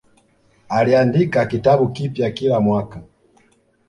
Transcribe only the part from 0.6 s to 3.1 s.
Aliandika kitabu kipya kila mwaka